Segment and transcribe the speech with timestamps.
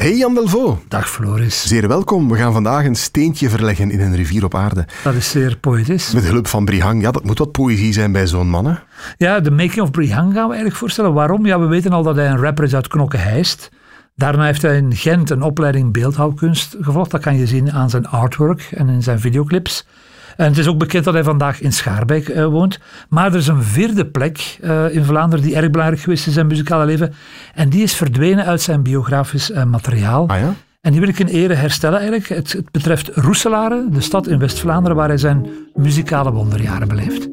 [0.00, 0.82] Hey Jan Delvo.
[0.88, 1.66] Dag Floris.
[1.66, 2.28] Zeer welkom.
[2.28, 4.86] We gaan vandaag een steentje verleggen in een rivier op aarde.
[5.04, 6.12] Dat is zeer poëtisch.
[6.12, 7.02] Met hulp van Brihang.
[7.02, 8.74] Ja, dat moet wat poëzie zijn bij zo'n man, hè?
[9.16, 11.12] Ja, de making of Brihang gaan we eigenlijk voorstellen.
[11.12, 11.46] Waarom?
[11.46, 13.70] Ja, we weten al dat hij een rapper is uit Knokke-Heist.
[14.16, 17.10] Daarna heeft hij in Gent een opleiding beeldhouwkunst gevolgd.
[17.10, 19.86] Dat kan je zien aan zijn artwork en in zijn videoclips.
[20.36, 22.78] En het is ook bekend dat hij vandaag in Schaarbeek uh, woont.
[23.08, 26.32] Maar er is een vierde plek uh, in Vlaanderen die erg belangrijk geweest is in
[26.32, 27.14] zijn muzikale leven.
[27.54, 30.28] En die is verdwenen uit zijn biografisch uh, materiaal.
[30.28, 30.54] Ah ja?
[30.80, 32.28] En die wil ik in ere herstellen eigenlijk.
[32.28, 37.28] Het, het betreft Roeselare, de stad in West-Vlaanderen waar hij zijn muzikale wonderjaren beleeft.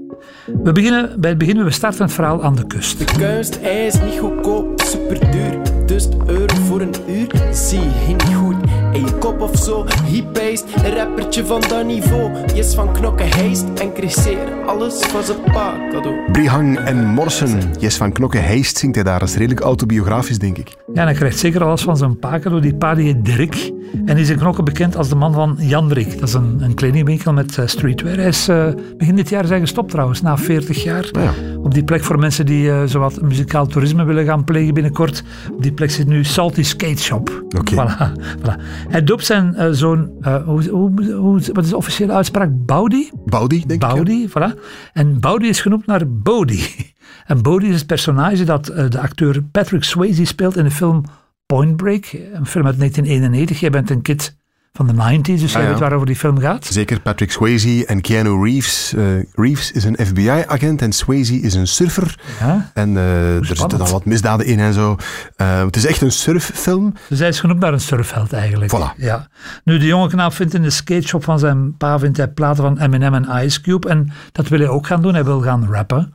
[0.63, 2.97] We beginnen bij het begin, we starten het verhaal aan de kust.
[2.97, 5.59] De kunst is niet goedkoop, super duur.
[5.85, 8.55] Dus euro voor een uur, zie je niet goed.
[8.93, 12.31] En je kop of zo, he-based, een rappertje van dat niveau.
[12.55, 16.31] Yes van knokken heist en crisseer, alles van zijn pa cadeau.
[16.31, 17.59] Brihang en Morsen.
[17.79, 19.19] Jes van Knokke Heist zingt hij daar.
[19.19, 20.75] Dat is redelijk autobiografisch, denk ik.
[20.93, 22.61] Ja, en hij krijgt zeker alles van zijn pa cadeau.
[22.61, 23.71] Die pa die Dirk.
[24.05, 26.19] En is in Knokke bekend als de man van Jan Rik.
[26.19, 28.15] Dat is een, een kledingwinkel met uh, streetwear.
[28.15, 31.09] Hij is uh, begin dit jaar zijn gestopt trouwens, na 40 jaar.
[31.11, 31.33] Ja.
[31.57, 35.23] Op die plek voor mensen die uh, zowat muzikaal toerisme willen gaan plegen binnenkort.
[35.51, 37.43] Op die plek zit nu Salty Skate Shop.
[37.57, 37.73] Oké.
[37.73, 38.61] Voilà, voilà.
[38.89, 40.09] Hij doopt zijn zoon,
[40.45, 42.49] hoe, hoe, hoe, wat is de officiële uitspraak?
[42.65, 43.09] Baudi?
[43.25, 43.89] Baudi, denk ik.
[43.89, 44.59] Baudi, voilà.
[44.93, 46.63] En Baudi is genoemd naar Bodhi.
[47.25, 51.03] En Bodhi is het personage dat de acteur Patrick Swayze speelt in de film
[51.47, 53.59] Point Break, een film uit 1991.
[53.59, 54.35] Jij bent een kid
[54.73, 55.69] van de 90s, dus Ah, jij ja.
[55.69, 56.65] weet waarover die film gaat.
[56.65, 58.93] Zeker Patrick Swayze en Keanu Reeves.
[58.93, 59.03] Eh,
[59.33, 62.19] Reeves is een FBI-agent en Swayze is een surfer.
[62.39, 62.71] Ja?
[62.73, 64.95] En eh, er zitten dan wat misdaden in en zo.
[65.35, 66.93] Eh, het is echt een surffilm.
[67.09, 68.75] Dus hij is genoemd naar een surfheld eigenlijk.
[68.75, 69.01] Voilà.
[69.01, 69.27] Ja.
[69.63, 72.79] Nu, de jonge knaap vindt in de skateshop van zijn pa vindt hij platen van
[72.79, 73.89] Eminem en Ice Cube.
[73.89, 75.13] En dat wil hij ook gaan doen.
[75.13, 76.13] Hij wil gaan rappen.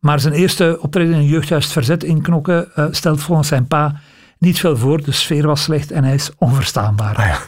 [0.00, 4.00] Maar zijn eerste optreden in een jeugdhuis Verzet in Knokken stelt volgens zijn pa
[4.44, 5.02] niet veel voor.
[5.02, 7.16] De sfeer was slecht en hij is onverstaanbaar.
[7.16, 7.38] Ah ja.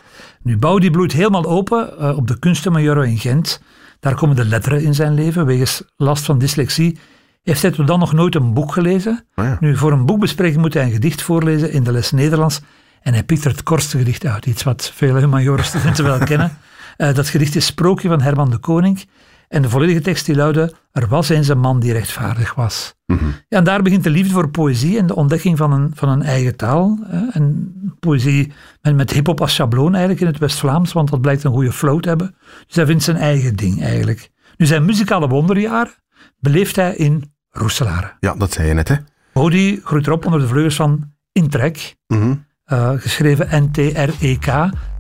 [0.43, 3.63] Nu, Bouw die bloeit helemaal open eh, op de Kunstenmajoro in Gent.
[4.01, 5.47] Daar komen de letteren in zijn leven.
[5.47, 6.99] Wegens last van dyslexie
[7.43, 9.25] heeft hij tot dan nog nooit een boek gelezen.
[9.35, 9.57] Ah ja.
[9.61, 12.61] Nu, voor een boekbespreking moet hij een gedicht voorlezen in de les Nederlands.
[13.01, 14.47] En hij pikt er het kortste gedicht uit.
[14.47, 16.59] Iets wat vele majorstudenten wel kennen.
[16.97, 19.05] Eh, dat gedicht is Sprookje van Herman de Koning.
[19.49, 22.95] En de volledige tekst die luidde, er was eens een man die rechtvaardig was.
[23.07, 23.25] Mhm.
[23.49, 26.23] Ja, en daar begint de liefde voor poëzie en de ontdekking van een, van een
[26.23, 26.99] eigen taal.
[27.31, 28.53] En poëzie
[28.83, 32.01] met, met hip-hop als schabloon eigenlijk in het West-Vlaams, want dat blijkt een goede flow
[32.01, 32.35] te hebben.
[32.67, 34.31] Dus hij vindt zijn eigen ding eigenlijk.
[34.57, 35.93] Nu, zijn muzikale wonderjaren
[36.39, 38.13] beleeft hij in Roeselare.
[38.21, 38.97] Ja, dat zei je net, hè?
[39.33, 42.35] Bodhi groeit erop onder de vleugels van Intrek, Mhm.
[42.65, 44.47] eh, geschreven N-T-R-E-K.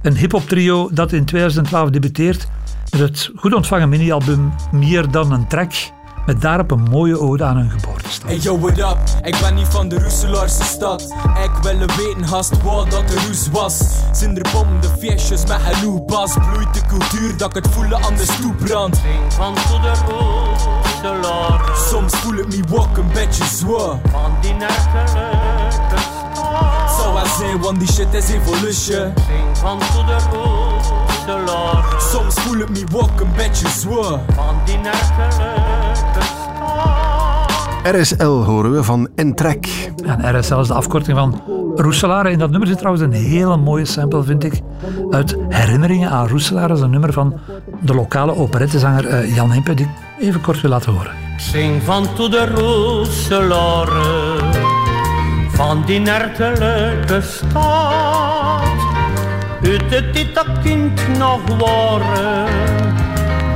[0.02, 2.46] Een hip-hop trio dat in 2012 debuteert
[2.90, 5.72] het goed ontvangen mini-album Meer dan een track.
[6.26, 8.28] Met daarop een mooie ode aan hun geboortestad.
[8.30, 8.98] Hey yo, what up?
[9.22, 11.02] Ik ben niet van de Roeselaarse stad.
[11.44, 13.80] Ik wil weten, hast wat dat de Roes was.
[14.12, 16.32] Zinderbom, de feestjes met Hello Bas.
[16.50, 19.00] Bloeit de cultuur dat ik het voelen aan de stoeprand.
[19.28, 23.98] van to de Roeselare, Soms voel ik me walk een beetje zwaar.
[24.10, 25.08] van die nerkelijke
[25.70, 26.14] stad.
[27.00, 29.12] Zou wel zijn, want die shit is evolution.
[29.52, 34.20] Van de Roeselare, Soms voel ik me walk een beetje zwaar.
[34.34, 34.78] van die
[35.92, 36.46] stad.
[37.82, 39.90] RSL horen we van Entrek.
[40.04, 41.42] En RSL is de afkorting van
[41.74, 42.30] Roeselare.
[42.30, 44.60] In dat nummer zit trouwens een hele mooie sample, vind ik.
[45.10, 46.68] Uit Herinneringen aan Roeselare.
[46.68, 47.38] Dat is een nummer van
[47.80, 51.12] de lokale operettezanger eh, Jan Himpe, die ik even kort wil laten horen.
[51.36, 54.38] Zing van to de Roeselare,
[55.48, 58.65] van die nerkelijke stad.
[59.62, 62.46] Uit het dit dat kind nog waren,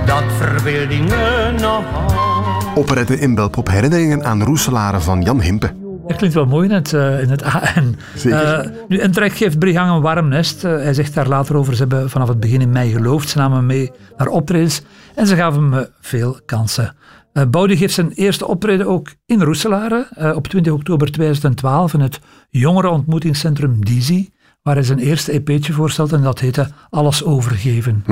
[0.07, 2.65] dat verbeeldingen nog had.
[2.75, 3.69] Operette in Belpop.
[3.69, 5.73] Herinneringen aan Roeselare van Jan Himpe.
[6.07, 7.97] Dat klinkt wel mooi in het, eh, in het AN.
[8.15, 8.59] Zeker.
[8.59, 10.65] Eh, nu, Entrek geeft Brihang een warm nest.
[10.65, 13.29] Eh, hij zegt daar later over, ze hebben vanaf het begin in mei geloofd.
[13.29, 14.83] Ze namen hem mee naar optredens
[15.15, 16.95] en ze gaven hem eh, veel kansen.
[17.33, 22.01] Uh, Boudi geeft zijn eerste optreden ook in Roeselare eh, op 20 oktober 2012 in
[22.01, 22.21] het
[22.51, 24.29] jongerenontmoetingscentrum Dizzy,
[24.63, 28.05] waar hij zijn eerste EP'tje voorstelt en dat heette Alles Overgeven.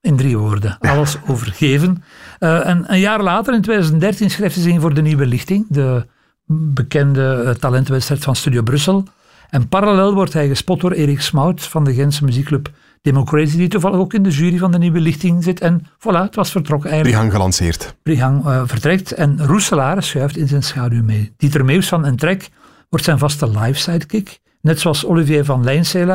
[0.00, 0.78] In drie woorden.
[0.78, 2.04] Alles overgeven.
[2.38, 5.66] Eh, en een jaar later, in 2013, schreef hij zich in voor de Nieuwe Lichting,
[5.68, 6.06] de
[6.46, 9.04] bekende eh, talentenwedstrijd van Studio Brussel.
[9.50, 12.70] En parallel wordt hij gespot door Erik Smout van de Gentse muziekclub
[13.02, 15.60] Democracy, die toevallig ook in de jury van de nieuwe lichting zit.
[15.60, 17.18] En voilà, het was vertrokken eigenlijk.
[17.18, 17.94] Brihang gelanceerd.
[18.04, 21.32] Uh, vertrekt en Roeselare schuift in zijn schaduw mee.
[21.36, 22.50] Dieter Meus van Entrek
[22.88, 24.40] wordt zijn vaste live sidekick.
[24.62, 26.14] Net zoals Olivier van Lijnsela,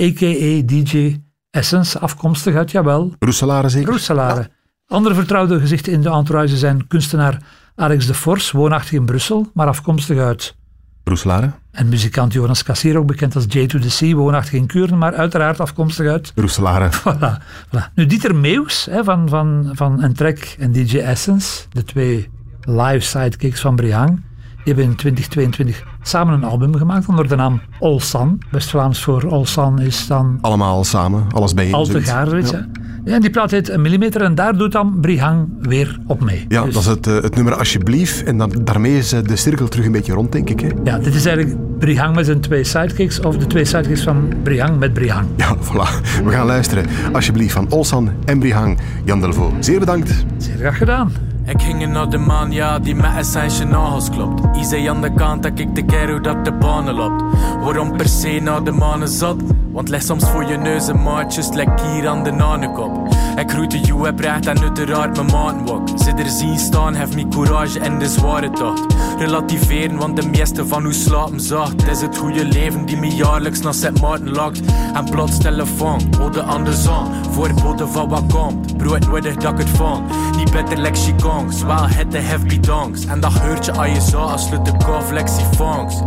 [0.00, 0.62] a.k.a.
[0.66, 3.14] DJ Essence, afkomstig uit, jawel.
[3.18, 3.90] Roeselare zeker?
[3.90, 4.50] Roeselare.
[4.86, 7.42] Andere vertrouwde gezichten in de entourage zijn kunstenaar
[7.74, 10.56] Alex de Vors, woonachtig in Brussel, maar afkomstig uit
[11.04, 11.52] Roeselare.
[11.70, 15.14] En muzikant Jonas Kassier, ook bekend als J to the Sea, woonachtig in Kuren, maar
[15.14, 16.32] uiteraard afkomstig uit...
[16.34, 16.90] Roeselare.
[16.98, 17.92] Voilà, voilà.
[17.94, 22.30] Nu, Dieter Meeuws hè, van, van, van Entrek en DJ Essence, de twee
[22.60, 24.22] live sidekicks van Briang,
[24.68, 28.38] die hebben in 2022 samen een album gemaakt onder de naam Olsan.
[28.50, 30.38] West-Vlaams voor Olsan is dan...
[30.40, 32.64] Allemaal samen, alles bij Al te gaar, weet je.
[33.04, 36.44] Ja, en die plaat heet een millimeter en daar doet dan Brihang weer op mee.
[36.48, 38.22] Ja, dus- dat is het, uh, het nummer Alsjeblieft.
[38.24, 40.60] En dan, daarmee is uh, de cirkel terug een beetje rond, denk ik.
[40.60, 40.68] Hè?
[40.84, 44.78] Ja, dit is eigenlijk Brihang met zijn twee sidekicks, of de twee sidekicks van Brihang
[44.78, 45.26] met Brihang.
[45.36, 46.22] Ja, voilà.
[46.24, 46.86] We gaan luisteren.
[47.12, 48.78] Alsjeblieft van Olsan en Brihang.
[49.04, 50.24] Jan Delvaux, zeer bedankt.
[50.38, 51.27] Zeer graag gedaan.
[51.48, 54.56] Ik ging naar de man, ja, die met zijn nagels klopt.
[54.56, 57.22] I zei aan de kant dat ik de keer hoe dat de banen loopt.
[57.60, 59.36] Waarom per se naar de mannen zat?
[59.72, 63.17] Want leg soms voor je neus een maatjes, lek hier aan de nanenkop.
[63.38, 65.88] Ik groette you, heb recht en uiteraard mijn maat wok.
[65.94, 68.94] Zit er zien staan, heeft me courage en de zware tocht.
[69.18, 71.88] Relativeren, want de meeste van hoe slapen zacht.
[71.88, 74.60] Is het goede leven die me jaarlijks naar Sint Maarten lakt.
[74.94, 76.00] En plots telefoon,
[76.46, 77.06] aan de zon.
[77.30, 80.04] Voorbode van wat komt, brood nodig dat ik het van.
[80.36, 83.06] Niet beter lek gongs, wel het de hefty donks.
[83.06, 86.02] En dat hoort je aan je zo als sluit de kaf lexifongs.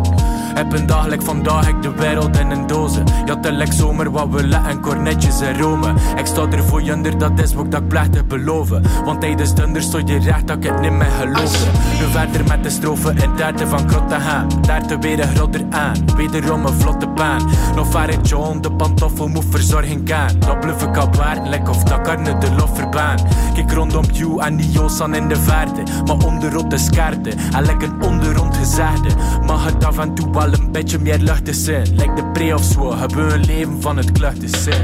[0.53, 3.03] Heb een dagelijk vandaag ik de wereld in een dozen.
[3.25, 5.93] Ja, te lek zomer wat we en cornetjes en Rome.
[6.17, 8.83] Ik sta er voor je dat is wat ik te beloven.
[9.05, 11.65] Want tijdens dunder stond je recht dat ik het niet meer geloofde.
[11.99, 14.47] Nu verder met de strofen in derde van grotte haan.
[14.61, 17.49] Derde weer een groter aan, wederom een vlotte baan.
[17.75, 20.27] Nog in John, de pantoffel moet verzorgen kan.
[20.39, 23.17] Dat bluff ik al waard, of dat kan de lof verbaan.
[23.53, 25.83] Kijk rondom you en die Josan in de verte.
[26.05, 29.09] Maar onder op de skarte, en lekker onder rond gezegde.
[29.45, 31.95] Mag het af en toe wel een beetje meer lucht te zijn.
[31.95, 34.81] Lijkt de pre of zo, hebben we een leven van het klucht te zijn.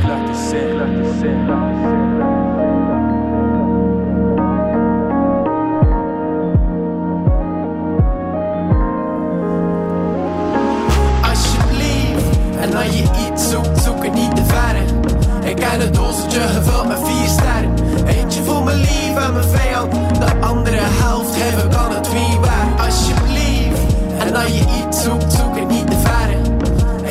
[19.18, 19.92] Mijn en mijn vijand.
[20.20, 22.86] De andere helft hebben kan het wie waar.
[22.86, 23.82] Alsjeblieft.
[24.18, 26.38] En als je iets zoekt, zoek het niet te verre.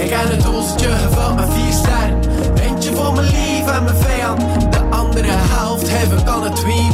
[0.04, 2.20] Ik heb een doosje gevuld met vier sterren.
[2.60, 4.40] Eentje voor mijn lief en mijn vijand.
[4.72, 6.85] De andere helft hebben kan het wie.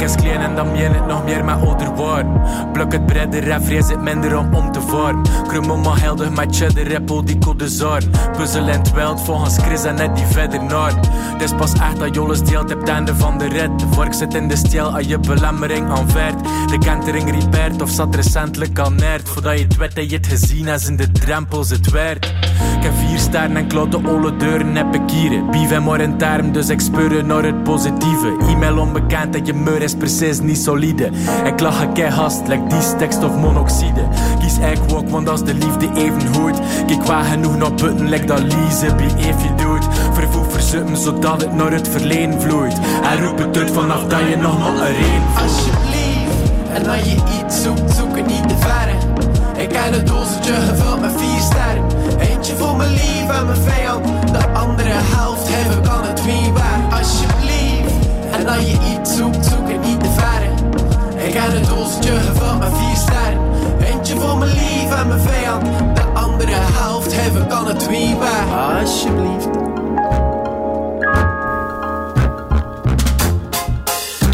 [0.00, 2.42] Geluk is klein en dan meen het nog meer met ouder worden.
[2.72, 5.22] Pluk het breder en vrees het minder om om te vormen.
[5.46, 8.10] Krummel maar helder met cheddar, rappel die code zorgen.
[8.36, 11.08] Puzzel en wild volgens Chris en net die verder noord.
[11.32, 13.78] Het is pas echt dat Jolis deelt het einde van de rit.
[13.78, 16.42] De vork zit in de stijl als je belemmering aanvaardt.
[16.70, 19.28] De kentering repaired of zat recentelijk al nerd.
[19.28, 22.24] Voordat je het dat je het gezien hebt in de drempels het werd.
[22.76, 25.44] Ik heb vier en klote olle deuren heb ik hier.
[25.44, 28.36] Bief en maar in term, dus ik speur naar het positieve.
[28.48, 31.10] E-mail onbekend dat je meur is precies niet solide.
[31.44, 34.08] Ik lach een keihast, like die monoxide.
[34.40, 34.58] Kies
[34.88, 36.58] walk, want als de liefde even hoort.
[36.86, 39.84] Kijk waar genoeg naar buiten, like dat Lise bij je doet.
[40.12, 42.78] Vervoer verzutten, zodat het naar het verleden vloeit.
[43.02, 47.62] En roep het uit vanaf dat je nog maar een Alsjeblieft, en als je iets
[47.62, 48.94] zoekt, zoek het niet te verre.
[49.62, 51.89] Ik heb een doosje gevuld met vier sterren.